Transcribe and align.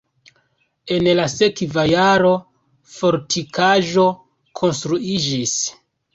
En 0.95 1.09
la 1.19 1.25
sekva 1.33 1.83
jaro 1.89 2.31
fortikaĵo 2.95 4.09
konstruiĝis. 4.63 5.57